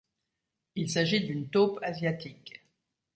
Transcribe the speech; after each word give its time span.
Il 0.73 0.89
s'agit 0.89 1.21
d'une 1.23 1.47
taupe 1.51 1.77
asiatique. 1.83 2.65